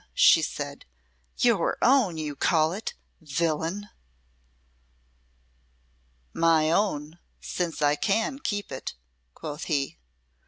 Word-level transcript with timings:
she 0.15 0.41
said 0.41 0.83
"your 1.37 1.77
own 1.79 2.17
you 2.17 2.35
call 2.35 2.73
it 2.73 2.95
villain!" 3.21 3.87
"My 6.33 6.71
own, 6.71 7.19
since 7.39 7.83
I 7.83 7.95
can 7.95 8.39
keep 8.39 8.71
it," 8.71 8.95
quoth 9.35 9.65
he. 9.65 9.99